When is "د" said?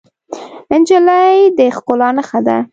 1.57-1.59